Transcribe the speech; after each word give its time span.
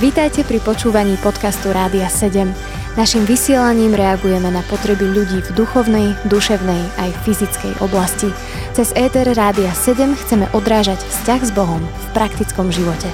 Vítajte 0.00 0.42
pri 0.42 0.60
počúvaní 0.60 1.16
podcastu 1.22 1.72
Rádia 1.72 2.10
7. 2.10 2.50
Naším 2.92 3.24
vysielaním 3.24 3.96
reagujeme 3.96 4.52
na 4.52 4.60
potreby 4.68 5.08
ľudí 5.08 5.40
v 5.40 5.50
duchovnej, 5.56 6.12
duševnej 6.28 6.82
aj 7.00 7.10
fyzickej 7.24 7.80
oblasti. 7.80 8.28
Cez 8.76 8.92
ETR 8.92 9.32
Rádia 9.32 9.72
7 9.72 10.12
chceme 10.12 10.50
odrážať 10.52 11.00
vzťah 11.00 11.40
s 11.40 11.50
Bohom 11.56 11.80
v 11.80 12.06
praktickom 12.12 12.68
živote. 12.68 13.08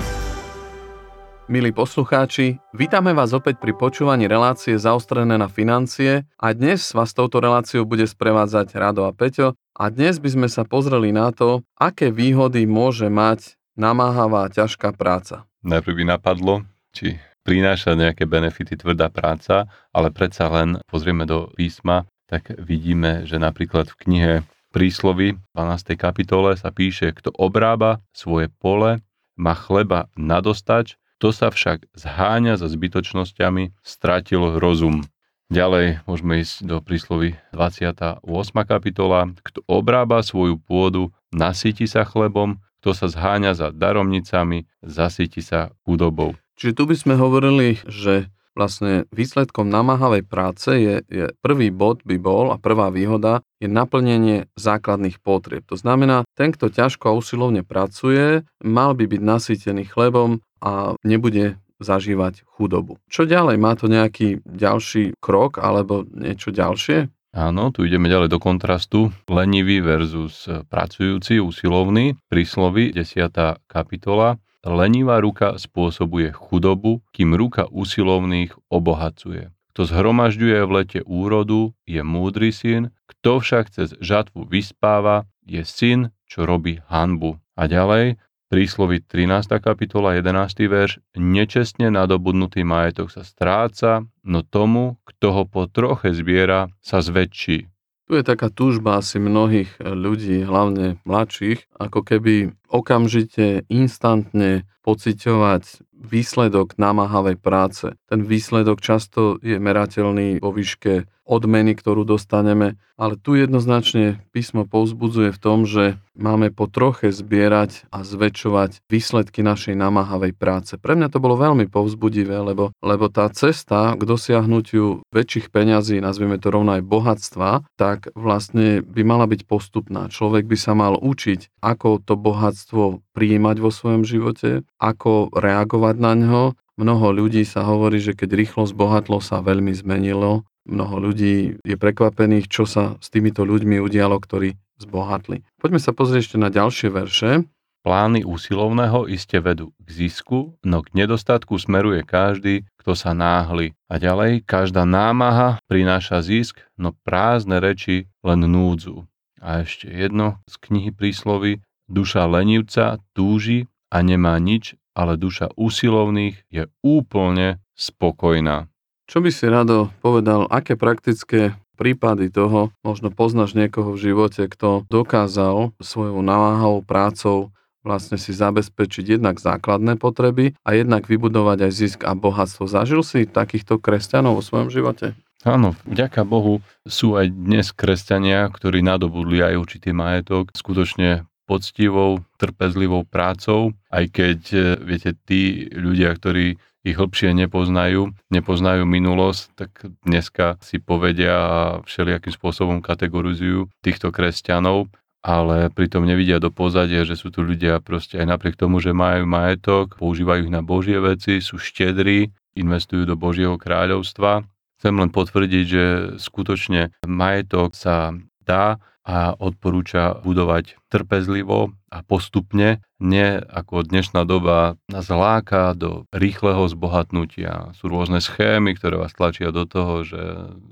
Milí 1.48 1.72
poslucháči, 1.72 2.60
vítame 2.76 3.16
vás 3.16 3.32
opäť 3.32 3.56
pri 3.56 3.72
počúvaní 3.72 4.28
relácie 4.28 4.76
zaostrené 4.76 5.40
na 5.40 5.48
financie 5.48 6.28
a 6.36 6.52
dnes 6.52 6.92
vás 6.92 7.16
touto 7.16 7.40
reláciou 7.40 7.88
bude 7.88 8.04
sprevádzať 8.04 8.76
Rado 8.76 9.08
a 9.08 9.16
Peťo 9.16 9.56
a 9.72 9.84
dnes 9.88 10.20
by 10.20 10.28
sme 10.28 10.48
sa 10.52 10.68
pozreli 10.68 11.08
na 11.08 11.32
to, 11.32 11.64
aké 11.80 12.12
výhody 12.12 12.68
môže 12.68 13.08
mať 13.08 13.57
namáhavá 13.78 14.50
ťažká 14.50 14.92
práca. 14.98 15.46
Najprv 15.62 16.02
by 16.02 16.04
napadlo, 16.04 16.54
či 16.90 17.16
prináša 17.46 17.94
nejaké 17.94 18.26
benefity 18.26 18.74
tvrdá 18.76 19.08
práca, 19.08 19.70
ale 19.94 20.10
predsa 20.10 20.50
len 20.50 20.82
pozrieme 20.90 21.24
do 21.24 21.48
písma, 21.54 22.04
tak 22.28 22.52
vidíme, 22.60 23.24
že 23.24 23.40
napríklad 23.40 23.88
v 23.88 23.98
knihe 24.04 24.34
Príslovy 24.68 25.40
12. 25.56 25.96
kapitole 25.96 26.52
sa 26.52 26.68
píše, 26.68 27.16
kto 27.16 27.32
obrába 27.32 28.04
svoje 28.12 28.52
pole, 28.60 29.00
má 29.32 29.56
chleba 29.56 30.12
nadostač, 30.12 31.00
to 31.16 31.32
sa 31.32 31.48
však 31.48 31.88
zháňa 31.96 32.60
za 32.60 32.68
zbytočnosťami, 32.68 33.80
stratil 33.80 34.60
rozum. 34.60 35.08
Ďalej 35.48 36.04
môžeme 36.04 36.44
ísť 36.44 36.68
do 36.68 36.84
príslovy 36.84 37.40
28. 37.56 38.20
kapitola. 38.68 39.32
Kto 39.40 39.64
obrába 39.64 40.20
svoju 40.20 40.60
pôdu, 40.60 41.16
nasytí 41.32 41.88
sa 41.88 42.04
chlebom, 42.04 42.60
kto 42.80 42.94
sa 42.94 43.06
zháňa 43.10 43.52
za 43.58 43.68
daromnicami, 43.74 44.66
zasytí 44.82 45.42
sa 45.42 45.74
chudobou. 45.82 46.38
Čiže 46.58 46.74
tu 46.74 46.82
by 46.90 46.96
sme 46.98 47.14
hovorili, 47.14 47.78
že 47.86 48.30
vlastne 48.58 49.06
výsledkom 49.14 49.70
namáhavej 49.70 50.26
práce 50.26 50.66
je, 50.74 50.94
je 51.06 51.30
prvý 51.38 51.70
bod 51.70 52.02
by 52.02 52.18
bol 52.18 52.50
a 52.50 52.58
prvá 52.58 52.90
výhoda 52.90 53.46
je 53.62 53.70
naplnenie 53.70 54.50
základných 54.58 55.22
potrieb. 55.22 55.62
To 55.70 55.78
znamená, 55.78 56.26
ten, 56.34 56.50
kto 56.50 56.66
ťažko 56.66 57.14
a 57.14 57.16
usilovne 57.16 57.62
pracuje, 57.62 58.42
mal 58.58 58.98
by 58.98 59.06
byť 59.06 59.22
nasýtený 59.22 59.86
chlebom 59.86 60.42
a 60.58 60.98
nebude 61.06 61.62
zažívať 61.78 62.42
chudobu. 62.58 62.98
Čo 63.06 63.30
ďalej? 63.30 63.56
Má 63.62 63.78
to 63.78 63.86
nejaký 63.86 64.42
ďalší 64.42 65.14
krok 65.22 65.62
alebo 65.62 66.02
niečo 66.10 66.50
ďalšie? 66.50 67.06
Áno, 67.36 67.68
tu 67.68 67.84
ideme 67.84 68.08
ďalej 68.08 68.32
do 68.32 68.40
kontrastu. 68.40 69.12
Lenivý 69.28 69.84
versus 69.84 70.48
pracujúci, 70.48 71.36
usilovný. 71.44 72.16
Príslovy, 72.32 72.96
10. 72.96 73.68
kapitola. 73.68 74.40
Lenivá 74.64 75.20
ruka 75.20 75.60
spôsobuje 75.60 76.32
chudobu, 76.32 77.04
kým 77.12 77.36
ruka 77.36 77.68
usilovných 77.68 78.56
obohacuje. 78.72 79.52
Kto 79.76 79.80
zhromažďuje 79.84 80.58
v 80.64 80.70
lete 80.72 81.00
úrodu, 81.04 81.76
je 81.84 82.00
múdry 82.00 82.48
syn, 82.48 82.96
kto 83.06 83.44
však 83.44 83.76
cez 83.76 83.92
žatvu 84.00 84.48
vyspáva, 84.48 85.28
je 85.44 85.62
syn, 85.68 86.08
čo 86.24 86.48
robí 86.48 86.80
hanbu. 86.88 87.36
A 87.54 87.68
ďalej, 87.68 88.16
príslovi 88.48 89.04
13. 89.04 89.60
kapitola 89.60 90.16
11. 90.16 90.64
verš, 90.68 91.04
nečestne 91.14 91.92
nadobudnutý 91.92 92.64
majetok 92.64 93.12
sa 93.12 93.20
stráca, 93.20 94.08
no 94.24 94.40
tomu, 94.40 94.96
kto 95.04 95.26
ho 95.36 95.42
po 95.44 95.68
troche 95.68 96.16
zbiera, 96.16 96.72
sa 96.80 97.04
zväčší. 97.04 97.68
Tu 98.08 98.16
je 98.16 98.24
taká 98.24 98.48
túžba 98.48 99.04
asi 99.04 99.20
mnohých 99.20 99.76
ľudí, 99.84 100.40
hlavne 100.40 100.96
mladších, 101.04 101.76
ako 101.76 102.00
keby 102.00 102.56
okamžite, 102.72 103.68
instantne 103.68 104.64
pociťovať 104.80 105.84
výsledok 105.92 106.80
namáhavej 106.80 107.36
práce. 107.36 107.92
Ten 108.08 108.24
výsledok 108.24 108.80
často 108.80 109.36
je 109.44 109.60
merateľný 109.60 110.40
vo 110.40 110.56
výške 110.56 111.04
odmeny, 111.28 111.76
ktorú 111.76 112.08
dostaneme, 112.08 112.80
ale 112.96 113.20
tu 113.20 113.36
jednoznačne 113.36 114.24
písmo 114.32 114.64
povzbudzuje 114.64 115.28
v 115.36 115.42
tom, 115.42 115.68
že 115.68 116.00
máme 116.18 116.50
po 116.52 116.66
troche 116.66 117.14
zbierať 117.14 117.86
a 117.94 118.02
zväčšovať 118.02 118.84
výsledky 118.90 119.40
našej 119.46 119.78
namáhavej 119.78 120.34
práce. 120.34 120.74
Pre 120.76 120.98
mňa 120.98 121.08
to 121.08 121.22
bolo 121.22 121.38
veľmi 121.38 121.70
povzbudivé, 121.70 122.36
lebo, 122.42 122.74
lebo 122.82 123.06
tá 123.08 123.30
cesta 123.30 123.94
k 123.94 124.02
dosiahnutiu 124.02 125.06
väčších 125.14 125.54
peňazí, 125.54 126.02
nazvieme 126.02 126.36
to 126.42 126.50
rovno 126.50 126.76
aj 126.76 126.82
bohatstva, 126.84 127.50
tak 127.78 128.10
vlastne 128.12 128.82
by 128.82 129.02
mala 129.06 129.30
byť 129.30 129.46
postupná. 129.46 130.10
Človek 130.10 130.44
by 130.50 130.56
sa 130.58 130.74
mal 130.74 130.98
učiť, 130.98 131.62
ako 131.62 132.02
to 132.02 132.18
bohatstvo 132.18 133.00
prijímať 133.14 133.56
vo 133.62 133.70
svojom 133.70 134.02
živote, 134.02 134.66
ako 134.82 135.30
reagovať 135.32 135.96
na 135.98 136.12
ňo. 136.18 136.44
Mnoho 136.78 137.10
ľudí 137.10 137.42
sa 137.42 137.66
hovorí, 137.66 137.98
že 137.98 138.14
keď 138.14 138.38
rýchlo 138.38 138.62
zbohatlo, 138.62 139.18
sa 139.18 139.42
veľmi 139.42 139.74
zmenilo. 139.74 140.46
Mnoho 140.68 141.10
ľudí 141.10 141.56
je 141.64 141.76
prekvapených, 141.80 142.46
čo 142.52 142.68
sa 142.68 143.00
s 143.00 143.08
týmito 143.08 143.42
ľuďmi 143.48 143.80
udialo, 143.80 144.20
ktorí 144.20 144.60
zbohatli. 144.76 145.40
Poďme 145.56 145.80
sa 145.80 145.96
pozrieť 145.96 146.28
ešte 146.28 146.36
na 146.36 146.52
ďalšie 146.52 146.88
verše. 146.92 147.48
Plány 147.88 148.26
úsilovného 148.26 149.08
iste 149.08 149.40
vedú 149.40 149.72
k 149.80 149.88
zisku, 149.88 150.60
no 150.60 150.84
k 150.84 150.92
nedostatku 150.92 151.56
smeruje 151.56 152.04
každý, 152.04 152.68
kto 152.76 152.92
sa 152.92 153.16
náhli. 153.16 153.72
A 153.88 153.96
ďalej, 153.96 154.44
každá 154.44 154.84
námaha 154.84 155.56
prináša 155.72 156.20
zisk, 156.20 156.60
no 156.76 156.92
prázdne 156.92 157.64
reči 157.64 158.12
len 158.20 158.44
núdzu. 158.44 159.08
A 159.40 159.64
ešte 159.64 159.88
jedno 159.88 160.42
z 160.50 160.54
knihy 160.68 160.90
príslovy. 160.92 161.64
Duša 161.88 162.28
lenivca 162.28 163.00
túži 163.16 163.64
a 163.88 164.04
nemá 164.04 164.36
nič, 164.36 164.76
ale 164.92 165.16
duša 165.16 165.56
úsilovných 165.56 166.44
je 166.52 166.68
úplne 166.84 167.62
spokojná. 167.72 168.68
Čo 169.08 169.24
by 169.24 169.32
si 169.32 169.48
rado 169.48 169.88
povedal, 170.04 170.44
aké 170.52 170.76
praktické 170.76 171.56
prípady 171.80 172.28
toho, 172.28 172.76
možno 172.84 173.08
poznáš 173.08 173.56
niekoho 173.56 173.96
v 173.96 174.12
živote, 174.12 174.44
kto 174.52 174.84
dokázal 174.92 175.72
svojou 175.80 176.20
namáhavou 176.20 176.84
prácou 176.84 177.48
vlastne 177.80 178.20
si 178.20 178.36
zabezpečiť 178.36 179.16
jednak 179.16 179.40
základné 179.40 179.96
potreby 179.96 180.60
a 180.60 180.76
jednak 180.76 181.08
vybudovať 181.08 181.58
aj 181.64 181.72
zisk 181.72 181.98
a 182.04 182.12
bohatstvo. 182.12 182.68
Zažil 182.68 183.00
si 183.00 183.24
takýchto 183.24 183.80
kresťanov 183.80 184.36
vo 184.36 184.42
svojom 184.44 184.68
živote? 184.68 185.16
Áno, 185.40 185.72
vďaka 185.88 186.28
Bohu 186.28 186.60
sú 186.84 187.16
aj 187.16 187.32
dnes 187.32 187.72
kresťania, 187.72 188.44
ktorí 188.52 188.84
nadobudli 188.84 189.40
aj 189.40 189.56
určitý 189.56 189.96
majetok. 189.96 190.52
Skutočne 190.52 191.24
poctivou, 191.48 192.20
trpezlivou 192.36 193.08
prácou, 193.08 193.72
aj 193.88 194.04
keď, 194.12 194.40
e, 194.52 194.60
viete, 194.84 195.16
tí 195.24 195.64
ľudia, 195.72 196.12
ktorí 196.12 196.60
ich 196.86 196.96
hlbšie 196.96 197.34
nepoznajú, 197.34 198.14
nepoznajú 198.30 198.86
minulosť, 198.86 199.42
tak 199.58 199.70
dneska 200.06 200.58
si 200.62 200.78
povedia 200.78 201.34
a 201.34 201.58
všelijakým 201.82 202.32
spôsobom 202.34 202.78
kategorizujú 202.78 203.68
týchto 203.82 204.14
kresťanov, 204.14 204.88
ale 205.20 205.68
pritom 205.74 206.06
nevidia 206.06 206.38
do 206.38 206.54
pozadia, 206.54 207.02
že 207.02 207.18
sú 207.18 207.34
tu 207.34 207.42
ľudia 207.42 207.82
proste 207.82 208.22
aj 208.22 208.26
napriek 208.38 208.54
tomu, 208.54 208.78
že 208.78 208.94
majú 208.94 209.26
majetok, 209.26 209.98
používajú 209.98 210.46
ich 210.46 210.52
na 210.54 210.62
Božie 210.62 211.02
veci, 211.02 211.42
sú 211.42 211.58
štedrí, 211.58 212.30
investujú 212.54 213.06
do 213.06 213.18
Božieho 213.18 213.58
kráľovstva. 213.58 214.46
Chcem 214.78 214.94
len 214.94 215.10
potvrdiť, 215.10 215.64
že 215.66 215.84
skutočne 216.22 216.94
majetok 217.02 217.74
sa 217.74 218.14
dá 218.48 218.80
a 219.08 219.32
odporúča 219.36 220.20
budovať 220.20 220.76
trpezlivo 220.92 221.72
a 221.88 222.04
postupne, 222.04 222.84
nie 223.00 223.40
ako 223.40 223.88
dnešná 223.88 224.28
doba 224.28 224.76
nás 224.92 225.08
láka 225.08 225.72
do 225.72 226.04
rýchleho 226.12 226.68
zbohatnutia. 226.68 227.72
Sú 227.72 227.88
rôzne 227.88 228.20
schémy, 228.20 228.76
ktoré 228.76 229.00
vás 229.00 229.16
tlačia 229.16 229.48
do 229.48 229.64
toho, 229.64 230.04
že 230.04 230.20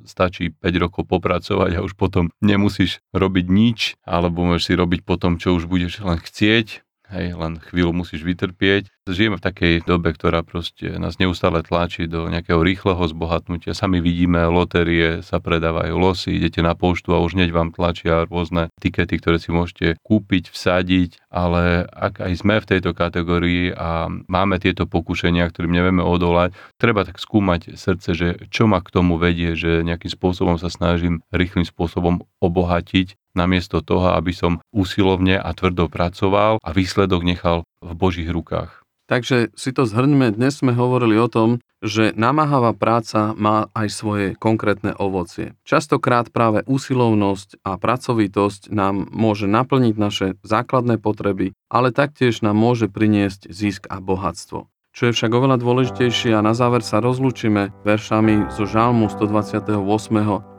stačí 0.04 0.52
5 0.52 0.84
rokov 0.84 1.08
popracovať 1.08 1.80
a 1.80 1.84
už 1.84 1.96
potom 1.96 2.28
nemusíš 2.44 3.00
robiť 3.16 3.46
nič, 3.48 3.96
alebo 4.04 4.44
môžeš 4.44 4.64
si 4.68 4.72
robiť 4.76 5.00
potom, 5.08 5.40
čo 5.40 5.56
už 5.56 5.64
budeš 5.64 6.04
len 6.04 6.20
chcieť, 6.20 6.84
Hej, 7.06 7.38
len 7.38 7.62
chvíľu 7.62 7.94
musíš 8.02 8.26
vytrpieť. 8.26 8.90
Žijeme 9.06 9.38
v 9.38 9.46
takej 9.46 9.74
dobe, 9.86 10.10
ktorá 10.10 10.42
proste 10.42 10.98
nás 10.98 11.22
neustále 11.22 11.62
tlačí 11.62 12.10
do 12.10 12.26
nejakého 12.26 12.58
rýchleho 12.58 12.98
zbohatnutia. 13.06 13.78
Sami 13.78 14.02
vidíme, 14.02 14.42
lotérie 14.50 15.22
sa 15.22 15.38
predávajú 15.38 15.94
losy, 15.94 16.34
idete 16.34 16.66
na 16.66 16.74
poštu 16.74 17.14
a 17.14 17.22
už 17.22 17.38
hneď 17.38 17.54
vám 17.54 17.70
tlačia 17.70 18.26
rôzne 18.26 18.74
tikety, 18.82 19.22
ktoré 19.22 19.38
si 19.38 19.54
môžete 19.54 20.02
kúpiť, 20.02 20.50
vsadiť, 20.50 21.30
ale 21.30 21.86
ak 21.86 22.26
aj 22.26 22.32
sme 22.42 22.58
v 22.58 22.68
tejto 22.74 22.90
kategórii 22.90 23.70
a 23.70 24.10
máme 24.26 24.58
tieto 24.58 24.90
pokušenia, 24.90 25.46
ktorým 25.46 25.70
nevieme 25.70 26.02
odolať, 26.02 26.58
treba 26.74 27.06
tak 27.06 27.22
skúmať 27.22 27.78
srdce, 27.78 28.10
že 28.18 28.28
čo 28.50 28.66
ma 28.66 28.82
k 28.82 28.90
tomu 28.90 29.14
vedie, 29.14 29.54
že 29.54 29.86
nejakým 29.86 30.10
spôsobom 30.10 30.58
sa 30.58 30.66
snažím 30.66 31.22
rýchlým 31.30 31.62
spôsobom 31.62 32.26
obohatiť 32.42 33.14
namiesto 33.36 33.84
toho, 33.84 34.16
aby 34.16 34.32
som 34.32 34.58
usilovne 34.72 35.36
a 35.36 35.52
tvrdo 35.52 35.92
pracoval 35.92 36.58
a 36.58 36.68
výsledok 36.72 37.22
nechal 37.22 37.68
v 37.84 37.92
Božích 37.92 38.32
rukách. 38.32 38.82
Takže 39.06 39.54
si 39.54 39.70
to 39.70 39.86
zhrňme, 39.86 40.34
dnes 40.34 40.58
sme 40.58 40.74
hovorili 40.74 41.14
o 41.14 41.30
tom, 41.30 41.62
že 41.78 42.10
namáhavá 42.18 42.74
práca 42.74 43.38
má 43.38 43.70
aj 43.70 43.88
svoje 43.94 44.26
konkrétne 44.34 44.98
ovocie. 44.98 45.54
Častokrát 45.62 46.34
práve 46.34 46.66
úsilovnosť 46.66 47.62
a 47.62 47.78
pracovitosť 47.78 48.74
nám 48.74 49.06
môže 49.14 49.46
naplniť 49.46 49.94
naše 49.94 50.26
základné 50.42 50.98
potreby, 50.98 51.54
ale 51.70 51.94
taktiež 51.94 52.42
nám 52.42 52.58
môže 52.58 52.90
priniesť 52.90 53.46
zisk 53.46 53.86
a 53.86 54.02
bohatstvo. 54.02 54.66
Čo 54.96 55.12
je 55.12 55.16
však 55.20 55.28
oveľa 55.28 55.60
dôležitejšie 55.60 56.32
a 56.32 56.40
na 56.40 56.56
záver 56.56 56.80
sa 56.80 57.04
rozlúčime 57.04 57.68
veršami 57.84 58.48
zo 58.48 58.64
Žalmu 58.64 59.12
128. 59.12 59.76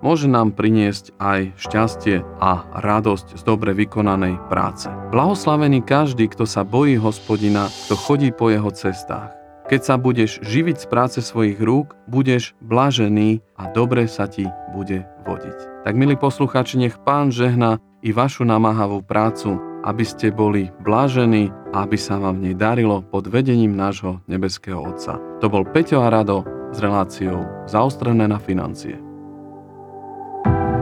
môže 0.05 0.29
nám 0.29 0.53
priniesť 0.53 1.17
aj 1.17 1.57
šťastie 1.57 2.21
a 2.37 2.61
radosť 2.69 3.33
z 3.33 3.41
dobre 3.41 3.73
vykonanej 3.73 4.37
práce. 4.45 4.93
Blahoslavený 5.09 5.81
každý, 5.81 6.29
kto 6.29 6.45
sa 6.45 6.61
bojí 6.61 7.01
hospodina, 7.01 7.65
kto 7.89 7.97
chodí 7.97 8.29
po 8.29 8.53
jeho 8.53 8.69
cestách. 8.69 9.33
Keď 9.73 9.81
sa 9.81 9.97
budeš 9.97 10.37
živiť 10.45 10.85
z 10.85 10.87
práce 10.87 11.17
svojich 11.25 11.57
rúk, 11.57 11.97
budeš 12.05 12.53
blažený 12.61 13.41
a 13.57 13.73
dobre 13.73 14.05
sa 14.05 14.29
ti 14.29 14.45
bude 14.69 15.01
vodiť. 15.25 15.81
Tak 15.81 15.97
milí 15.97 16.13
poslucháči, 16.13 16.77
nech 16.77 17.01
Pán 17.01 17.33
žehna 17.33 17.81
i 18.05 18.13
vašu 18.13 18.45
namáhavú 18.45 19.01
prácu, 19.01 19.57
aby 19.85 20.03
ste 20.05 20.33
boli 20.33 20.73
blážení 20.81 21.53
a 21.75 21.85
aby 21.85 21.97
sa 21.99 22.17
vám 22.17 22.41
v 22.41 22.51
nej 22.51 22.55
darilo 22.57 23.03
pod 23.05 23.29
vedením 23.29 23.75
nášho 23.75 24.23
nebeského 24.25 24.81
Otca. 24.81 25.21
To 25.43 25.51
bol 25.51 25.67
Peťo 25.67 26.01
a 26.01 26.09
Rado 26.09 26.47
s 26.73 26.81
reláciou 26.81 27.45
Zaostrené 27.69 28.25
na 28.25 28.41
financie. 28.41 28.97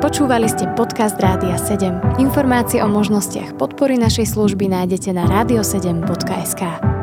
Počúvali 0.06 0.46
ste 0.46 0.70
podcast 0.78 1.18
Rádia 1.18 1.58
7. 1.58 2.22
Informácie 2.22 2.78
o 2.84 2.88
možnostiach 2.92 3.58
podpory 3.58 3.98
našej 3.98 4.38
služby 4.38 4.70
nájdete 4.70 5.10
na 5.18 5.26
radio7.sk. 5.26 6.95